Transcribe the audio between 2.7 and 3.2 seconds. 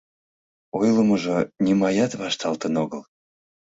огыл.